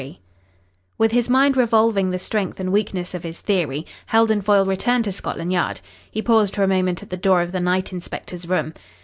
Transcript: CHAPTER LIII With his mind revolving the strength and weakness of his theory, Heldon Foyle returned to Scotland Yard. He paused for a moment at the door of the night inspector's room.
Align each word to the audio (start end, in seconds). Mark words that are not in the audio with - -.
CHAPTER 0.01 0.13
LIII 0.13 0.21
With 0.97 1.11
his 1.11 1.29
mind 1.29 1.55
revolving 1.55 2.09
the 2.09 2.17
strength 2.17 2.59
and 2.59 2.71
weakness 2.71 3.13
of 3.13 3.21
his 3.21 3.39
theory, 3.39 3.85
Heldon 4.07 4.41
Foyle 4.41 4.65
returned 4.65 5.03
to 5.03 5.11
Scotland 5.11 5.53
Yard. 5.53 5.79
He 6.09 6.23
paused 6.23 6.55
for 6.55 6.63
a 6.63 6.67
moment 6.67 7.03
at 7.03 7.11
the 7.11 7.17
door 7.17 7.43
of 7.43 7.51
the 7.51 7.59
night 7.59 7.93
inspector's 7.93 8.47
room. 8.47 8.73